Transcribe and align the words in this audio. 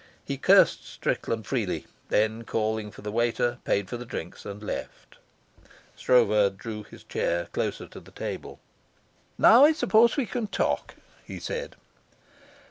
He 0.25 0.39
cursed 0.39 0.83
Strickland 0.83 1.45
freely, 1.45 1.85
then, 2.09 2.43
calling 2.43 2.89
for 2.89 3.03
the 3.03 3.11
waiter, 3.11 3.59
paid 3.65 3.87
for 3.87 3.97
the 3.97 4.03
drinks, 4.03 4.47
and 4.47 4.59
left. 4.63 5.17
Stroeve 5.95 6.57
drew 6.57 6.81
his 6.81 7.03
chair 7.03 7.45
closer 7.53 7.85
to 7.89 7.99
the 7.99 8.09
table. 8.09 8.59
"Now 9.37 9.63
I 9.63 9.73
suppose 9.73 10.17
we 10.17 10.25
can 10.25 10.47
talk," 10.47 10.95
he 11.23 11.39
said. 11.39 11.75